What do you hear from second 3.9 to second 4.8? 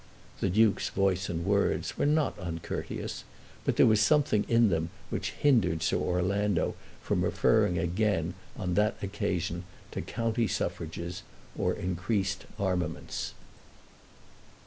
something in